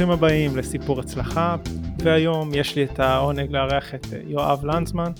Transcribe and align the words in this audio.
ברוכים 0.00 0.18
הבאים 0.18 0.56
לסיפור 0.56 1.00
הצלחה, 1.00 1.56
והיום 1.98 2.50
יש 2.54 2.76
לי 2.76 2.84
את 2.84 3.00
העונג 3.00 3.50
לארח 3.50 3.94
את 3.94 4.06
יואב 4.26 4.64
לנדסמן. 4.64 5.12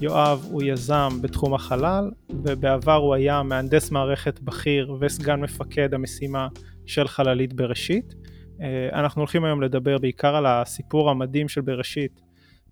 יואב 0.00 0.46
הוא 0.50 0.62
יזם 0.62 1.08
בתחום 1.22 1.54
החלל, 1.54 2.10
ובעבר 2.30 2.94
הוא 2.94 3.14
היה 3.14 3.42
מהנדס 3.42 3.90
מערכת 3.90 4.40
בכיר 4.40 4.96
וסגן 5.00 5.40
מפקד 5.40 5.94
המשימה 5.94 6.48
של 6.86 7.08
חללית 7.08 7.52
בראשית. 7.52 8.14
אה, 8.60 8.88
אנחנו 8.92 9.20
הולכים 9.20 9.44
היום 9.44 9.62
לדבר 9.62 9.98
בעיקר 9.98 10.36
על 10.36 10.46
הסיפור 10.46 11.10
המדהים 11.10 11.48
של 11.48 11.60
בראשית, 11.60 12.20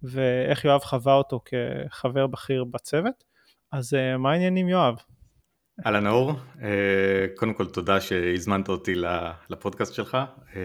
ואיך 0.03 0.65
יואב 0.65 0.81
חווה 0.81 1.15
אותו 1.15 1.41
כחבר 1.45 2.27
בכיר 2.27 2.65
בצוות. 2.65 3.25
אז 3.73 3.95
אה, 3.95 4.17
מה 4.17 4.33
העניינים 4.33 4.69
יואב? 4.69 4.97
אהלן 5.87 6.07
אור, 6.07 6.33
אה, 6.63 7.27
קודם 7.37 7.55
כל 7.55 7.67
תודה 7.67 8.01
שהזמנת 8.01 8.69
אותי 8.69 8.95
לפודקאסט 9.51 9.95
שלך. 9.95 10.19
אה, 10.57 10.61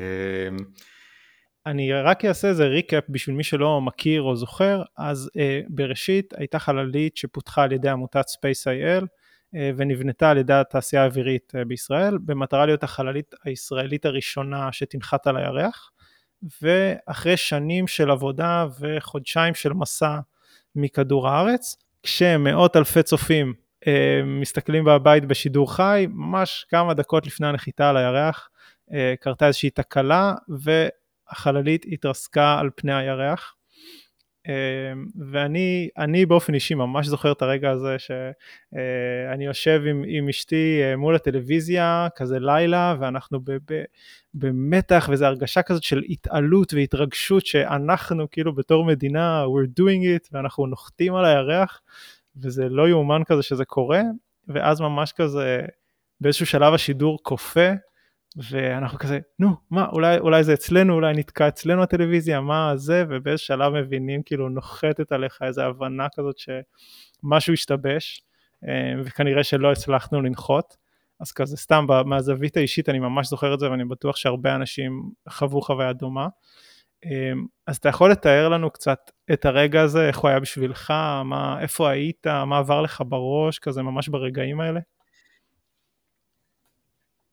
אני 1.65 1.93
רק 1.93 2.25
אעשה 2.25 2.47
איזה 2.47 2.65
ריקאפ 2.65 3.03
בשביל 3.09 3.35
מי 3.35 3.43
שלא 3.43 3.81
מכיר 3.81 4.21
או 4.21 4.35
זוכר, 4.35 4.81
אז 4.97 5.29
uh, 5.33 5.65
בראשית 5.69 6.33
הייתה 6.37 6.59
חללית 6.59 7.17
שפותחה 7.17 7.63
על 7.63 7.71
ידי 7.71 7.89
עמותת 7.89 8.25
Space.il 8.29 9.05
ונבנתה 9.77 10.29
על 10.29 10.37
ידי 10.37 10.53
התעשייה 10.53 11.03
האווירית 11.03 11.53
בישראל, 11.67 12.17
במטרה 12.25 12.65
להיות 12.65 12.83
החללית 12.83 13.35
הישראלית 13.45 14.05
הראשונה 14.05 14.71
שתנחת 14.71 15.27
על 15.27 15.37
הירח, 15.37 15.91
ואחרי 16.61 17.37
שנים 17.37 17.87
של 17.87 18.11
עבודה 18.11 18.65
וחודשיים 18.79 19.53
של 19.53 19.73
מסע 19.73 20.19
מכדור 20.75 21.29
הארץ, 21.29 21.75
כשמאות 22.03 22.75
אלפי 22.75 23.03
צופים 23.03 23.47
אה, 23.47 23.66
מסתכלים 24.25 24.83
בבית 24.83 25.25
בשידור 25.25 25.75
חי, 25.75 26.07
ממש 26.09 26.65
כמה 26.69 26.93
דקות 26.93 27.27
לפני 27.27 27.47
הנחיתה 27.47 27.89
על 27.89 27.97
הירח 27.97 28.49
אה, 28.93 29.13
קרתה 29.19 29.47
איזושהי 29.47 29.69
תקלה 29.69 30.33
והחללית 30.49 31.85
התרסקה 31.91 32.59
על 32.59 32.69
פני 32.75 32.93
הירח. 32.93 33.53
אה, 34.47 34.53
ואני 35.31 36.25
באופן 36.27 36.53
אישי 36.53 36.73
ממש 36.73 37.07
זוכר 37.07 37.31
את 37.31 37.41
הרגע 37.41 37.71
הזה 37.71 37.95
שאני 37.99 39.45
יושב 39.45 39.81
עם, 39.89 40.03
עם 40.07 40.29
אשתי 40.29 40.81
מול 40.97 41.15
הטלוויזיה, 41.15 42.07
כזה 42.15 42.39
לילה, 42.39 42.95
ואנחנו 42.99 43.39
ב, 43.39 43.51
ב, 43.51 43.83
במתח 44.33 45.09
וזו 45.11 45.25
הרגשה 45.25 45.61
כזאת 45.61 45.83
של 45.83 46.01
התעלות 46.09 46.73
והתרגשות 46.73 47.45
שאנחנו 47.45 48.31
כאילו 48.31 48.55
בתור 48.55 48.85
מדינה, 48.85 49.43
we're 49.45 49.79
doing 49.79 50.25
it, 50.25 50.29
ואנחנו 50.31 50.67
נוחתים 50.67 51.15
על 51.15 51.25
הירח. 51.25 51.81
וזה 52.41 52.69
לא 52.69 52.89
יאומן 52.89 53.21
כזה 53.25 53.43
שזה 53.43 53.65
קורה, 53.65 54.01
ואז 54.47 54.81
ממש 54.81 55.11
כזה 55.11 55.61
באיזשהו 56.21 56.45
שלב 56.45 56.73
השידור 56.73 57.19
כופה, 57.23 57.69
ואנחנו 58.49 58.99
כזה, 58.99 59.19
נו, 59.39 59.49
מה, 59.71 59.85
אולי, 59.91 60.17
אולי 60.17 60.43
זה 60.43 60.53
אצלנו, 60.53 60.93
אולי 60.93 61.13
נתקע 61.13 61.47
אצלנו 61.47 61.83
הטלוויזיה, 61.83 62.41
מה 62.41 62.71
זה, 62.75 63.05
ובאיזה 63.09 63.37
שלב 63.37 63.73
מבינים, 63.73 64.23
כאילו 64.23 64.49
נוחתת 64.49 65.11
עליך 65.11 65.37
איזו 65.41 65.61
הבנה 65.61 66.07
כזאת 66.15 66.35
שמשהו 66.37 67.53
השתבש, 67.53 68.21
אה, 68.67 68.93
וכנראה 69.05 69.43
שלא 69.43 69.71
הצלחנו 69.71 70.21
לנחות. 70.21 70.77
אז 71.19 71.31
כזה 71.31 71.57
סתם 71.57 71.85
מהזווית 72.05 72.57
האישית 72.57 72.89
אני 72.89 72.99
ממש 72.99 73.27
זוכר 73.27 73.53
את 73.53 73.59
זה 73.59 73.71
ואני 73.71 73.85
בטוח 73.85 74.15
שהרבה 74.15 74.55
אנשים 74.55 75.09
חוו 75.29 75.61
חוויה 75.61 75.93
דומה. 75.93 76.27
אמ, 77.05 77.45
אז 77.67 77.77
אתה 77.77 77.89
יכול 77.89 78.11
לתאר 78.11 78.49
לנו 78.49 78.71
קצת 78.71 78.99
את 79.33 79.45
הרגע 79.45 79.81
הזה, 79.81 80.07
איך 80.07 80.17
הוא 80.17 80.29
היה 80.29 80.39
בשבילך, 80.39 80.91
מה, 81.25 81.57
איפה 81.61 81.89
היית, 81.89 82.27
מה 82.27 82.57
עבר 82.57 82.81
לך 82.81 83.03
בראש, 83.07 83.59
כזה 83.59 83.81
ממש 83.81 84.09
ברגעים 84.09 84.61
האלה? 84.61 84.79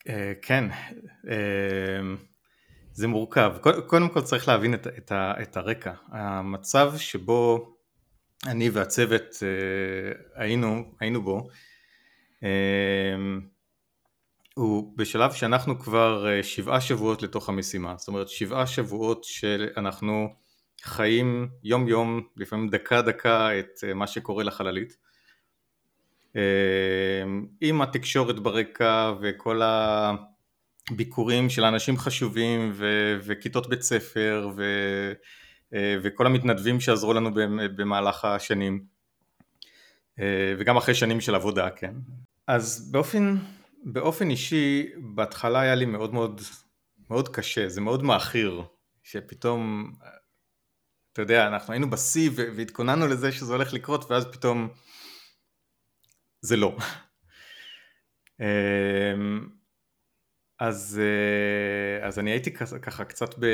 אה, 0.09 0.33
כן, 0.43 0.65
אמ, 1.29 2.17
זה 2.93 3.09
מורכב. 3.09 3.55
קודם 3.87 4.09
כל 4.09 4.21
צריך 4.21 4.49
להבין 4.49 4.75
את, 4.75 4.87
את, 4.87 5.13
את 5.43 5.57
הרקע. 5.57 5.93
המצב 6.09 6.93
שבו 6.97 7.75
אני 8.47 8.71
והצוות 8.71 9.43
אה, 9.43 10.43
היינו, 10.43 10.85
היינו 11.01 11.23
בו, 11.23 11.49
אמ, 12.43 13.41
הוא 14.55 14.93
בשלב 14.97 15.33
שאנחנו 15.33 15.79
כבר 15.79 16.29
אה, 16.29 16.43
שבעה 16.43 16.81
שבועות 16.81 17.23
לתוך 17.23 17.49
המשימה, 17.49 17.95
זאת 17.99 18.09
אומרת 18.09 18.29
שבעה 18.29 18.67
שבועות 18.67 19.25
שאנחנו 19.25 20.29
חיים 20.83 21.49
יום 21.65 21.89
יום, 21.89 22.21
לפעמים 22.37 22.69
דקה 22.69 23.03
דקה 23.03 23.59
את 23.59 23.85
אה, 23.89 23.95
מה 23.95 24.07
שקורה 24.07 24.45
לחללית. 24.45 24.97
אה, 26.37 27.23
עם 27.61 27.83
התקשורת 27.83 28.39
ברקע 28.39 29.13
וכל 29.21 29.61
הביקורים 30.91 31.51
של 31.51 31.65
אנשים 31.65 31.99
חשובים 31.99 32.71
ו- 32.75 33.19
וכיתות 33.25 33.69
בית 33.69 33.83
ספר 33.83 34.51
ו- 34.57 35.13
וכל 36.03 36.27
המתנדבים 36.27 36.81
שעזרו 36.81 37.13
לנו 37.13 37.31
במהלך 37.77 38.25
השנים. 38.25 38.85
וגם 40.59 40.77
אחרי 40.77 40.95
שנים 40.95 41.21
של 41.21 41.35
עבודה, 41.35 41.71
כן. 41.71 41.95
אז 42.47 42.91
באופן 42.93 43.37
באופן 43.85 44.31
אישי, 44.31 44.91
בהתחלה 45.15 45.61
היה 45.61 45.75
לי 45.75 45.85
מאוד 45.85 46.15
מאוד, 46.15 46.41
מאוד 47.11 47.29
קשה, 47.29 47.69
זה 47.69 47.81
מאוד 47.81 48.03
מאכיר, 48.03 48.63
שפתאום, 49.03 49.93
אתה 51.13 51.23
יודע, 51.23 51.47
אנחנו 51.47 51.73
היינו 51.73 51.91
בשיא 51.91 52.31
והתכוננו 52.35 53.07
לזה 53.07 53.33
שזה 53.33 53.53
הולך 53.53 53.73
לקרות, 53.73 54.11
ואז 54.11 54.27
פתאום 54.33 54.69
זה 56.41 56.57
לא. 56.57 56.77
אמ, 58.41 59.49
אז, 60.59 61.01
אה, 61.03 62.07
אז 62.07 62.19
אני 62.19 62.31
הייתי 62.31 62.53
ככה 62.83 63.05
קצת, 63.05 63.35
ב, 63.39 63.47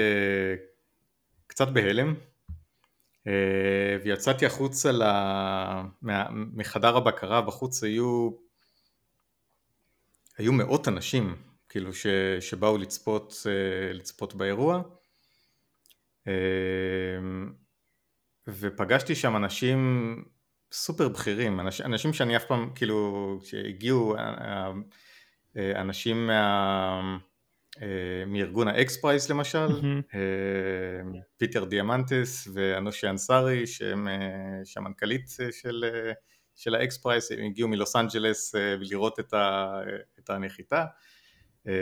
קצת 1.46 1.68
בהלם, 1.68 2.14
אה, 3.26 3.96
ויצאתי 4.04 4.46
החוצה 4.46 4.90
מחדר 6.32 6.96
הבקרה, 6.96 7.42
בחוץ 7.42 7.84
היו 7.84 8.30
היו 10.38 10.52
מאות 10.52 10.88
אנשים 10.88 11.36
כאילו 11.68 11.94
ש, 11.94 12.06
שבאו 12.40 12.78
לצפות, 12.78 13.34
אה, 13.46 13.92
לצפות 13.92 14.34
באירוע 14.34 14.82
אה, 16.28 16.32
ופגשתי 18.48 19.14
שם 19.14 19.36
אנשים 19.36 20.24
סופר 20.72 21.08
בכירים, 21.08 21.60
אנשים, 21.60 21.86
אנשים 21.86 22.12
שאני 22.12 22.36
אף 22.36 22.44
פעם 22.44 22.70
כאילו 22.74 23.38
שהגיעו 23.42 24.16
אה, 24.16 24.72
אנשים 25.56 26.26
מה, 26.26 27.18
מארגון 28.26 28.68
האקס 28.68 29.00
פרייס 29.00 29.30
למשל, 29.30 29.66
mm-hmm. 29.66 30.16
פיטר 31.36 31.64
דיאמנדיס 31.64 32.48
ואנושה 32.54 33.08
אנסארי 33.08 33.66
שהם 33.66 34.08
שהמנכ"לית 34.64 35.28
של 35.50 35.84
של 36.60 36.74
האקס 36.74 36.98
פרייס, 36.98 37.32
הם 37.32 37.44
הגיעו 37.44 37.68
מלוס 37.68 37.96
אנג'לס 37.96 38.54
אה, 38.54 38.76
לראות 38.80 39.20
את, 39.20 39.34
ה, 39.34 39.72
את 40.18 40.30
הנחיתה 40.30 40.84
אה, 41.66 41.72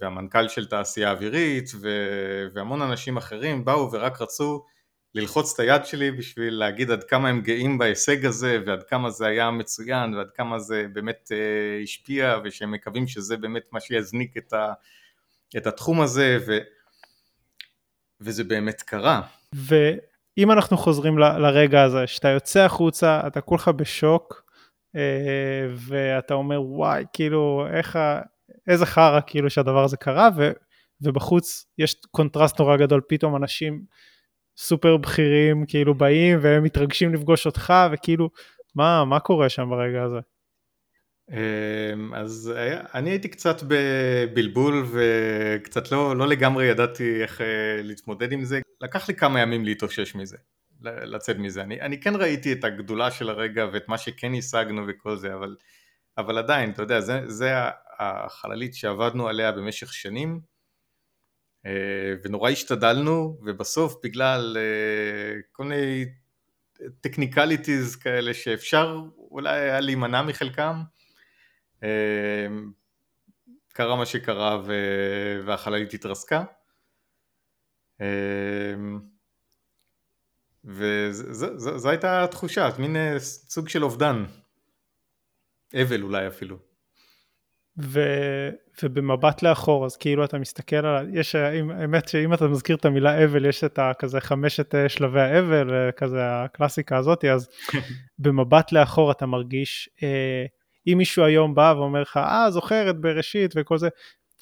והמנכ"ל 0.00 0.48
של 0.48 0.66
תעשייה 0.66 1.10
אווירית 1.10 1.70
והמון 2.54 2.82
אנשים 2.82 3.16
אחרים 3.16 3.64
באו 3.64 3.92
ורק 3.92 4.22
רצו 4.22 4.64
ללחוץ 5.14 5.54
את 5.54 5.60
היד 5.60 5.84
שלי 5.84 6.10
בשביל 6.10 6.54
להגיד 6.54 6.90
עד 6.90 7.04
כמה 7.04 7.28
הם 7.28 7.40
גאים 7.40 7.78
בהישג 7.78 8.26
הזה 8.26 8.58
ועד 8.66 8.82
כמה 8.82 9.10
זה 9.10 9.26
היה 9.26 9.50
מצוין 9.50 10.14
ועד 10.14 10.30
כמה 10.30 10.58
זה 10.58 10.86
באמת 10.92 11.32
אה, 11.32 11.82
השפיע 11.82 12.38
ושהם 12.44 12.70
מקווים 12.70 13.06
שזה 13.06 13.36
באמת 13.36 13.68
מה 13.72 13.80
שיזניק 13.80 14.36
את, 14.36 14.52
ה, 14.52 14.72
את 15.56 15.66
התחום 15.66 16.00
הזה 16.00 16.38
ו, 16.46 16.58
וזה 18.20 18.44
באמת 18.44 18.82
קרה. 18.82 19.22
ו... 19.54 19.74
אם 20.38 20.50
אנחנו 20.52 20.76
חוזרים 20.76 21.18
ל, 21.18 21.38
לרגע 21.38 21.82
הזה, 21.82 22.06
שאתה 22.06 22.28
יוצא 22.28 22.60
החוצה, 22.60 23.20
אתה 23.26 23.40
כולך 23.40 23.68
בשוק, 23.68 24.42
אה, 24.96 25.66
ואתה 25.74 26.34
אומר 26.34 26.62
וואי, 26.62 27.04
כאילו, 27.12 27.66
איך 27.72 27.96
ה... 27.96 28.20
איזה 28.66 28.86
חרא 28.86 29.20
כאילו 29.26 29.50
שהדבר 29.50 29.84
הזה 29.84 29.96
קרה, 29.96 30.28
ו, 30.36 30.50
ובחוץ 31.00 31.66
יש 31.78 31.94
קונטרסט 32.10 32.60
נורא 32.60 32.76
גדול, 32.76 33.00
פתאום 33.08 33.36
אנשים 33.36 33.82
סופר 34.56 34.96
בכירים 34.96 35.64
כאילו 35.68 35.94
באים 35.94 36.38
והם 36.42 36.62
מתרגשים 36.62 37.14
לפגוש 37.14 37.46
אותך, 37.46 37.72
וכאילו, 37.92 38.30
מה, 38.74 39.04
מה 39.04 39.20
קורה 39.20 39.48
שם 39.48 39.70
ברגע 39.70 40.02
הזה? 40.02 40.18
אמ, 41.32 42.14
אז 42.14 42.52
אני 42.94 43.10
הייתי 43.10 43.28
קצת 43.28 43.56
בבלבול 43.68 44.86
וקצת 44.92 45.92
לא, 45.92 46.16
לא 46.16 46.28
לגמרי 46.28 46.66
ידעתי 46.66 47.22
איך 47.22 47.40
אה, 47.40 47.82
להתמודד 47.82 48.32
עם 48.32 48.44
זה. 48.44 48.60
לקח 48.80 49.08
לי 49.08 49.14
כמה 49.14 49.40
ימים 49.40 49.64
להתאושש 49.64 50.14
מזה, 50.14 50.36
לצאת 50.82 51.36
מזה. 51.36 51.62
אני, 51.62 51.80
אני 51.80 52.00
כן 52.00 52.16
ראיתי 52.16 52.52
את 52.52 52.64
הגדולה 52.64 53.10
של 53.10 53.28
הרגע 53.28 53.66
ואת 53.72 53.88
מה 53.88 53.98
שכן 53.98 54.32
השגנו 54.38 54.84
וכל 54.88 55.16
זה, 55.16 55.34
אבל, 55.34 55.56
אבל 56.18 56.38
עדיין, 56.38 56.70
אתה 56.70 56.82
יודע, 56.82 57.00
זה, 57.00 57.20
זה 57.26 57.52
החללית 57.98 58.74
שעבדנו 58.74 59.28
עליה 59.28 59.52
במשך 59.52 59.92
שנים, 59.92 60.40
אה, 61.66 62.14
ונורא 62.24 62.50
השתדלנו, 62.50 63.38
ובסוף 63.46 63.94
בגלל 64.04 64.56
אה, 64.60 65.40
כל 65.52 65.64
מיני 65.64 66.04
טכניקליטיז 67.00 67.96
כאלה 67.96 68.34
שאפשר 68.34 69.00
אולי 69.30 69.60
היה 69.60 69.80
להימנע 69.80 70.22
מחלקם, 70.22 70.82
קרה 73.72 73.96
מה 73.96 74.06
שקרה 74.06 74.62
והחללית 75.44 75.94
התרסקה. 75.94 76.44
וזו 80.64 81.88
הייתה 81.88 82.24
התחושה, 82.24 82.68
מין 82.78 82.96
סוג 83.18 83.68
של 83.68 83.84
אובדן, 83.84 84.24
אבל 85.74 86.02
אולי 86.02 86.26
אפילו. 86.26 86.58
ו, 87.80 88.00
ובמבט 88.82 89.42
לאחור 89.42 89.86
אז 89.86 89.96
כאילו 89.96 90.24
אתה 90.24 90.38
מסתכל 90.38 90.76
על, 90.76 91.16
יש, 91.16 91.34
האמת 91.34 92.08
שאם 92.08 92.34
אתה 92.34 92.48
מזכיר 92.48 92.76
את 92.76 92.84
המילה 92.84 93.24
אבל 93.24 93.44
יש 93.44 93.64
את 93.64 93.78
הכזה 93.78 94.20
חמשת 94.20 94.74
אה, 94.74 94.88
שלבי 94.88 95.20
האבל 95.20 95.68
וכזה 95.70 96.18
הקלאסיקה 96.22 96.96
הזאת 96.96 97.24
אז 97.24 97.48
במבט 98.18 98.72
לאחור 98.72 99.10
אתה 99.10 99.26
מרגיש 99.26 99.90
אה, 100.02 100.46
אם 100.92 100.98
מישהו 100.98 101.24
היום 101.24 101.54
בא 101.54 101.74
ואומר 101.76 102.02
לך 102.02 102.16
אה 102.16 102.50
זוכר 102.50 102.90
את 102.90 103.00
בראשית 103.00 103.52
וכל 103.56 103.78
זה 103.78 103.88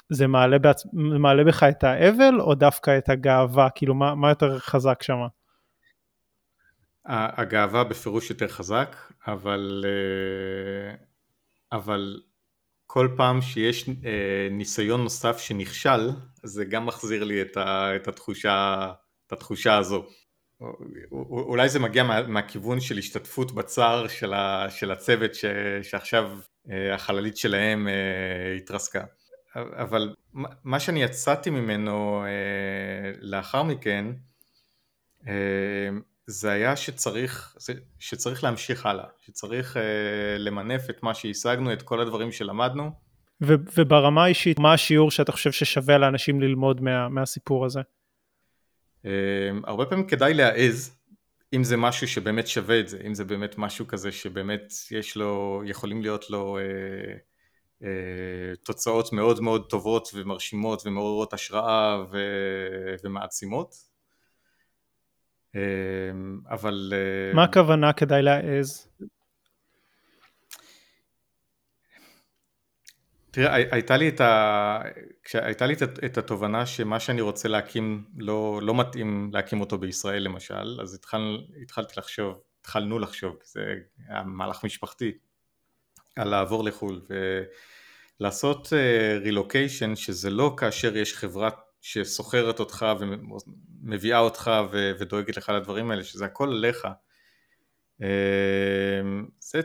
זה 0.08 0.26
מעלה, 0.26 0.58
בעצ... 0.58 0.82
מעלה 0.93 1.44
בך 1.44 1.62
את 1.62 1.84
האבל 1.84 2.40
או 2.40 2.54
דווקא 2.54 2.98
את 2.98 3.08
הגאווה 3.08 3.69
כאילו 3.75 3.94
מה, 3.94 4.14
מה 4.14 4.28
יותר 4.28 4.58
חזק 4.58 5.02
שם? 5.02 5.19
הגאווה 7.06 7.84
בפירוש 7.84 8.31
יותר 8.31 8.48
חזק 8.48 8.96
אבל 9.26 9.84
אה, 9.87 10.94
אבל 11.72 12.20
כל 12.87 13.08
פעם 13.16 13.40
שיש 13.40 13.88
אה, 13.88 14.49
ניסיון 14.50 15.02
נוסף 15.02 15.38
שנכשל, 15.38 16.10
זה 16.42 16.64
גם 16.64 16.87
מחזיר 16.87 17.25
לי 17.25 17.42
את, 17.42 17.56
ה, 17.56 17.96
את, 17.96 18.08
התחושה, 18.08 18.92
את 19.26 19.32
התחושה 19.32 19.78
הזו. 19.78 20.06
אולי 21.12 21.68
זה 21.68 21.78
מגיע 21.78 22.04
מה, 22.04 22.22
מהכיוון 22.22 22.80
של 22.80 22.98
השתתפות 22.98 23.52
בצער 23.52 24.08
של, 24.08 24.34
ה, 24.34 24.66
של 24.70 24.90
הצוות 24.90 25.34
ש, 25.34 25.44
שעכשיו 25.82 26.30
אה, 26.70 26.94
החללית 26.94 27.36
שלהם 27.36 27.88
אה, 27.88 28.54
התרסקה. 28.56 29.04
אבל 29.56 30.14
מה 30.64 30.80
שאני 30.80 31.02
יצאתי 31.02 31.50
ממנו 31.50 32.24
אה, 32.24 33.12
לאחר 33.20 33.62
מכן, 33.62 34.06
אה, 35.28 35.88
זה 36.26 36.50
היה 36.50 36.76
שצריך, 36.76 37.56
שצריך 37.98 38.44
להמשיך 38.44 38.86
הלאה, 38.86 39.04
שצריך 39.20 39.76
uh, 39.76 39.80
למנף 40.38 40.90
את 40.90 41.02
מה 41.02 41.14
שהשגנו, 41.14 41.72
את 41.72 41.82
כל 41.82 42.00
הדברים 42.00 42.32
שלמדנו. 42.32 42.90
ו- 43.42 43.54
וברמה 43.76 44.24
האישית, 44.24 44.58
מה 44.58 44.72
השיעור 44.72 45.10
שאתה 45.10 45.32
חושב 45.32 45.52
ששווה 45.52 45.98
לאנשים 45.98 46.40
ללמוד 46.40 46.80
מה- 46.80 47.08
מהסיפור 47.08 47.64
הזה? 47.64 47.80
Uh, 49.06 49.08
הרבה 49.64 49.86
פעמים 49.86 50.06
כדאי 50.06 50.34
להעז, 50.34 50.96
אם 51.52 51.64
זה 51.64 51.76
משהו 51.76 52.08
שבאמת 52.08 52.46
שווה 52.46 52.80
את 52.80 52.88
זה, 52.88 52.98
אם 53.06 53.14
זה 53.14 53.24
באמת 53.24 53.58
משהו 53.58 53.86
כזה 53.86 54.12
שבאמת 54.12 54.72
יש 54.90 55.16
לו, 55.16 55.62
יכולים 55.66 56.02
להיות 56.02 56.30
לו 56.30 56.58
uh, 56.58 57.82
uh, 57.82 57.86
תוצאות 58.62 59.12
מאוד 59.12 59.40
מאוד 59.40 59.66
טובות 59.70 60.08
ומרשימות 60.14 60.86
ומעוררות 60.86 61.32
השראה 61.32 62.04
ו- 62.12 62.94
ומעצימות, 63.04 63.74
אמ, 65.56 66.40
אבל... 66.50 66.92
אה, 66.92 67.34
מה 67.34 67.44
הכוונה 67.44 67.92
כדאי 67.92 68.22
להעז? 68.22 68.88
תראה, 73.36 73.54
הייתה 73.54 73.96
לי 73.96 74.08
את, 74.08 74.20
ה... 74.20 74.80
כשהייתה 75.24 75.66
לי 75.66 75.74
את 76.04 76.18
התובנה 76.18 76.66
שמה 76.66 77.00
שאני 77.00 77.20
רוצה 77.20 77.48
להקים 77.48 78.04
לא, 78.18 78.60
לא 78.62 78.74
מתאים 78.74 79.30
להקים 79.32 79.60
אותו 79.60 79.78
בישראל 79.78 80.22
למשל, 80.22 80.80
אז 80.80 80.94
התחל, 80.94 81.38
התחלתי 81.62 81.94
לחשוב, 81.96 82.40
התחלנו 82.60 82.98
לחשוב, 82.98 83.36
זה 83.44 83.74
היה 84.08 84.22
מהלך 84.22 84.64
משפחתי, 84.64 85.12
על 86.16 86.28
לעבור 86.28 86.64
לחו"ל 86.64 87.00
ולעשות 88.20 88.72
רילוקיישן 89.22 89.92
uh, 89.92 89.96
שזה 89.96 90.30
לא 90.30 90.54
כאשר 90.56 90.96
יש 90.96 91.14
חברת 91.14 91.54
שסוחרת 91.80 92.60
אותך 92.60 92.86
ומביאה 93.00 94.18
אותך 94.18 94.50
ודואגת 94.98 95.36
לך 95.36 95.48
לדברים 95.48 95.90
האלה, 95.90 96.04
שזה 96.04 96.24
הכל 96.24 96.48
עליך. 96.48 96.86
אמ, 98.00 98.06
זה 99.40 99.60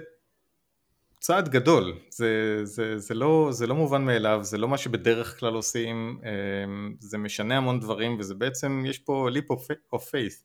צעד 1.22 1.50
גדול, 1.50 2.00
זה, 2.10 2.60
זה, 2.64 3.00
זה, 3.00 3.14
לא, 3.14 3.50
זה 3.52 3.68
לא 3.68 3.76
מובן 3.76 4.06
מאליו, 4.06 4.40
זה 4.44 4.58
לא 4.58 4.68
מה 4.68 4.78
שבדרך 4.78 5.40
כלל 5.40 5.54
עושים, 5.54 6.22
אמ, 6.24 6.96
זה 7.00 7.18
משנה 7.18 7.58
המון 7.58 7.80
דברים 7.80 8.20
וזה 8.20 8.36
בעצם, 8.36 8.84
יש 8.88 9.00
פה 9.00 9.30
leap 9.34 9.56
of 9.96 10.00
faith, 10.00 10.44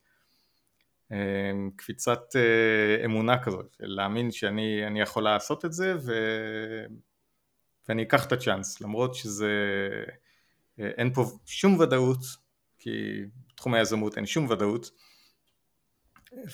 אמ, 1.12 1.70
קפיצת 1.76 2.36
אה, 2.36 3.04
אמונה 3.04 3.42
כזאת, 3.44 3.76
להאמין 3.80 4.30
שאני 4.30 5.00
יכול 5.00 5.22
לעשות 5.24 5.64
את 5.64 5.72
זה 5.72 5.94
ו... 6.00 6.12
ואני 7.88 8.02
אקח 8.02 8.26
את 8.26 8.32
הצ'אנס, 8.32 8.80
למרות 8.80 9.14
שזה 9.14 9.80
אין 10.78 11.12
פה 11.14 11.24
שום 11.46 11.78
ודאות, 11.80 12.20
כי 12.78 12.90
בתחום 13.48 13.74
היזמות 13.74 14.16
אין 14.16 14.26
שום 14.26 14.50
ודאות, 14.50 14.90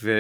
ו... 0.03 0.11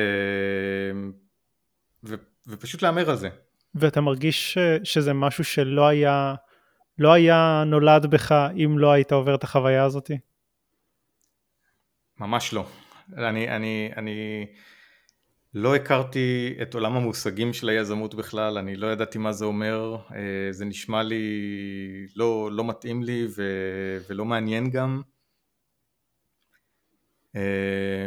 ו... 2.04 2.14
ופשוט 2.46 2.82
להמר 2.82 3.10
על 3.10 3.16
זה. 3.16 3.28
ואתה 3.74 4.00
מרגיש 4.00 4.54
ש... 4.54 4.58
שזה 4.84 5.12
משהו 5.12 5.44
שלא 5.44 5.86
היה, 5.86 6.34
לא 6.98 7.12
היה 7.12 7.64
נולד 7.66 8.06
בך 8.06 8.32
אם 8.56 8.78
לא 8.78 8.92
היית 8.92 9.12
עובר 9.12 9.34
את 9.34 9.44
החוויה 9.44 9.84
הזאת? 9.84 10.10
ממש 12.20 12.52
לא. 12.52 12.66
אני, 13.16 13.56
אני, 13.56 13.90
אני 13.96 14.46
לא 15.54 15.76
הכרתי 15.76 16.54
את 16.62 16.74
עולם 16.74 16.96
המושגים 16.96 17.52
של 17.52 17.68
היזמות 17.68 18.14
בכלל, 18.14 18.58
אני 18.58 18.76
לא 18.76 18.86
ידעתי 18.86 19.18
מה 19.18 19.32
זה 19.32 19.44
אומר, 19.44 19.96
אה, 20.14 20.52
זה 20.52 20.64
נשמע 20.64 21.02
לי 21.02 21.26
לא, 22.16 22.50
לא 22.52 22.64
מתאים 22.64 23.02
לי 23.02 23.26
ו, 23.36 23.42
ולא 24.08 24.24
מעניין 24.24 24.70
גם. 24.70 25.02
אה, 27.36 28.06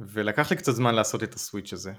ולקח 0.00 0.50
לי 0.50 0.56
קצת 0.56 0.72
זמן 0.72 0.94
לעשות 0.94 1.22
את 1.22 1.34
הסוויץ' 1.34 1.72
הזה. 1.72 1.92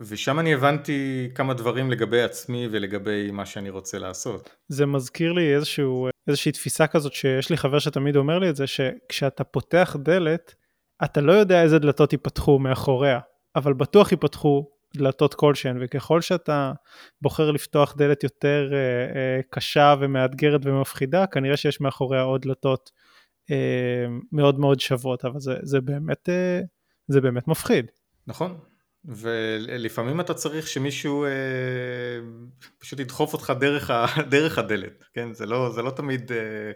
ושם 0.00 0.40
אני 0.40 0.54
הבנתי 0.54 1.28
כמה 1.34 1.54
דברים 1.54 1.90
לגבי 1.90 2.22
עצמי 2.22 2.68
ולגבי 2.70 3.30
מה 3.30 3.46
שאני 3.46 3.70
רוצה 3.70 3.98
לעשות. 3.98 4.50
זה 4.68 4.86
מזכיר 4.86 5.32
לי 5.32 5.54
איזשהו, 5.54 6.08
איזושהי 6.28 6.52
תפיסה 6.52 6.86
כזאת 6.86 7.12
שיש 7.12 7.50
לי 7.50 7.56
חבר 7.56 7.78
שתמיד 7.78 8.16
אומר 8.16 8.38
לי 8.38 8.50
את 8.50 8.56
זה, 8.56 8.66
שכשאתה 8.66 9.44
פותח 9.44 9.96
דלת, 9.98 10.54
אתה 11.04 11.20
לא 11.20 11.32
יודע 11.32 11.62
איזה 11.62 11.78
דלתות 11.78 12.12
ייפתחו 12.12 12.58
מאחוריה, 12.58 13.20
אבל 13.56 13.72
בטוח 13.72 14.12
ייפתחו 14.12 14.66
דלתות 14.96 15.34
כלשהן, 15.34 15.78
וככל 15.80 16.20
שאתה 16.20 16.72
בוחר 17.22 17.50
לפתוח 17.50 17.94
דלת 17.96 18.24
יותר 18.24 18.70
אה, 18.72 18.78
אה, 18.78 19.40
קשה 19.50 19.94
ומאתגרת 20.00 20.60
ומפחידה, 20.64 21.26
כנראה 21.26 21.56
שיש 21.56 21.80
מאחוריה 21.80 22.22
עוד 22.22 22.42
דלתות 22.42 22.90
אה, 23.50 24.06
מאוד 24.32 24.60
מאוד 24.60 24.80
שוות, 24.80 25.24
אבל 25.24 25.40
זה, 25.40 25.56
זה, 25.62 25.80
באמת, 25.80 26.28
אה, 26.28 26.60
זה 27.08 27.20
באמת 27.20 27.48
מפחיד. 27.48 27.86
נכון, 28.26 28.58
ולפעמים 29.06 30.20
אתה 30.20 30.34
צריך 30.34 30.68
שמישהו 30.68 31.24
אה, 31.24 31.30
פשוט 32.78 33.00
ידחוף 33.00 33.32
אותך 33.32 33.52
דרך, 33.60 33.90
ה, 33.90 34.06
דרך 34.30 34.58
הדלת, 34.58 35.04
כן? 35.12 35.32
זה 35.32 35.46
לא, 35.46 35.70
זה 35.70 35.82
לא 35.82 35.90
תמיד 35.90 36.32
אה, 36.32 36.72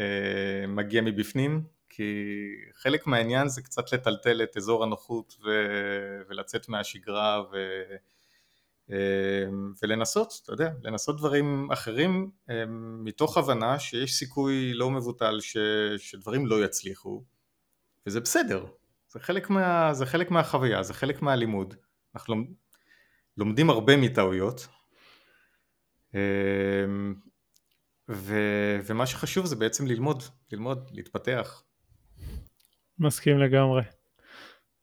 אה, 0.00 0.66
מגיע 0.66 1.02
מבפנים, 1.02 1.62
כי 1.88 2.12
חלק 2.74 3.06
מהעניין 3.06 3.48
זה 3.48 3.62
קצת 3.62 3.92
לטלטל 3.92 4.42
את 4.42 4.56
אזור 4.56 4.84
הנוחות 4.84 5.36
ו... 5.44 5.48
ולצאת 6.28 6.68
מהשגרה 6.68 7.42
ו... 7.52 7.82
אמ, 8.90 9.72
ולנסות, 9.82 10.40
אתה 10.42 10.52
יודע, 10.52 10.70
לנסות 10.82 11.16
דברים 11.16 11.68
אחרים 11.72 12.30
אמ, 12.50 13.04
מתוך 13.04 13.36
הבנה 13.36 13.78
שיש 13.78 14.14
סיכוי 14.14 14.74
לא 14.74 14.90
מבוטל 14.90 15.40
ש... 15.40 15.56
שדברים 15.98 16.46
לא 16.46 16.64
יצליחו 16.64 17.24
וזה 18.06 18.20
בסדר, 18.20 18.66
זה 19.12 19.20
חלק, 19.20 19.50
מה... 19.50 19.94
זה 19.94 20.06
חלק 20.06 20.30
מהחוויה, 20.30 20.82
זה 20.82 20.94
חלק 20.94 21.22
מהלימוד, 21.22 21.74
אנחנו 22.14 22.34
לומדים 23.36 23.70
הרבה 23.70 23.96
מטעויות. 23.96 24.68
אמ, 26.14 27.14
ו... 28.10 28.34
ומה 28.84 29.06
שחשוב 29.06 29.46
זה 29.46 29.56
בעצם 29.56 29.86
ללמוד, 29.86 30.22
ללמוד, 30.52 30.90
להתפתח. 30.92 31.62
מסכים 32.98 33.38
לגמרי. 33.38 33.82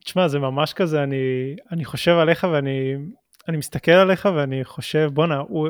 תשמע, 0.03 0.27
זה 0.27 0.39
ממש 0.39 0.73
כזה, 0.73 1.03
אני, 1.03 1.55
אני 1.71 1.85
חושב 1.85 2.11
עליך 2.11 2.43
ואני 2.43 2.95
אני 3.47 3.57
מסתכל 3.57 3.91
עליך 3.91 4.29
ואני 4.35 4.65
חושב, 4.65 5.09
בואנה, 5.13 5.37
הוא 5.37 5.69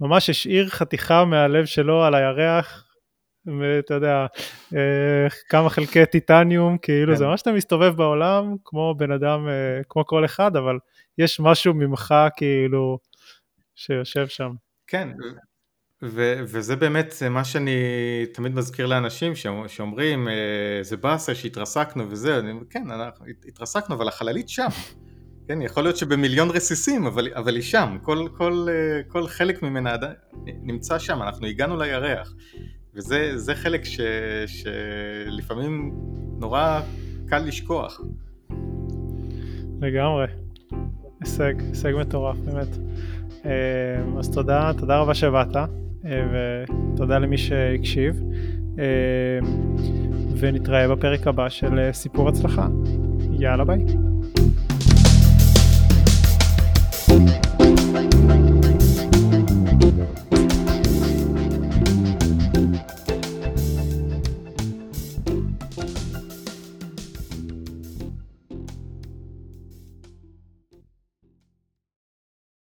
ממש 0.00 0.30
השאיר 0.30 0.68
חתיכה 0.68 1.24
מהלב 1.24 1.64
שלו 1.64 2.04
על 2.04 2.14
הירח, 2.14 2.87
ואתה 3.60 3.94
יודע, 3.94 4.26
אה, 4.74 5.26
כמה 5.48 5.70
חלקי 5.70 6.06
טיטניום, 6.06 6.78
כאילו 6.78 7.12
כן. 7.12 7.18
זה 7.18 7.26
ממש 7.26 7.42
אתה 7.42 7.52
מסתובב 7.52 7.96
בעולם 7.96 8.54
כמו 8.64 8.94
בן 8.98 9.10
אדם, 9.10 9.48
אה, 9.48 9.80
כמו 9.88 10.06
כל 10.06 10.24
אחד, 10.24 10.56
אבל 10.56 10.78
יש 11.18 11.40
משהו 11.40 11.74
ממך 11.74 12.14
כאילו 12.36 12.98
שיושב 13.74 14.26
שם. 14.26 14.50
כן, 14.86 15.08
ו- 16.02 16.40
וזה 16.40 16.76
באמת 16.76 17.14
מה 17.30 17.44
שאני 17.44 17.76
תמיד 18.34 18.54
מזכיר 18.54 18.86
לאנשים 18.86 19.32
שאומרים 19.66 20.28
אה, 20.28 20.78
זה 20.82 20.96
באסה 20.96 21.34
שהתרסקנו 21.34 22.10
וזה, 22.10 22.38
אני, 22.38 22.52
כן 22.70 22.90
אנחנו 22.90 23.26
התרסקנו 23.48 23.94
אבל 23.94 24.08
החללית 24.08 24.48
שם, 24.48 24.68
כן 25.48 25.62
יכול 25.62 25.82
להיות 25.82 25.96
שבמיליון 25.96 26.50
רסיסים 26.50 27.06
אבל, 27.06 27.28
אבל 27.34 27.54
היא 27.54 27.62
שם, 27.62 27.98
כל, 28.02 28.28
כל, 28.36 28.66
כל 29.08 29.26
חלק 29.26 29.62
ממנה 29.62 29.96
נמצא 30.44 30.98
שם, 30.98 31.22
אנחנו 31.22 31.46
הגענו 31.46 31.76
לירח 31.76 32.34
וזה 32.94 33.54
חלק 33.54 33.84
ש, 33.84 34.00
שלפעמים 34.46 35.92
נורא 36.38 36.80
קל 37.28 37.38
לשכוח. 37.38 38.00
לגמרי. 39.80 40.26
הישג, 41.20 41.54
הישג 41.68 41.92
מטורף, 42.00 42.36
באמת. 42.36 42.78
אה, 43.44 44.18
אז 44.18 44.30
תודה, 44.30 44.70
תודה 44.78 44.98
רבה 44.98 45.14
שבאת, 45.14 45.56
אה, 45.56 45.66
ותודה 46.04 47.18
למי 47.18 47.38
שהקשיב, 47.38 48.22
אה, 48.78 48.84
ונתראה 50.38 50.88
בפרק 50.88 51.26
הבא 51.26 51.48
של 51.48 51.90
סיפור 51.92 52.28
הצלחה. 52.28 52.68
יאללה 53.38 53.64
ביי. 53.64 53.84